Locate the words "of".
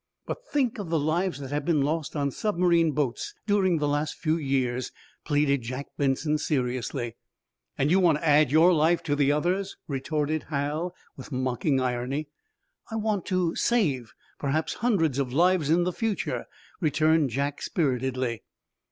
0.79-0.89, 15.19-15.31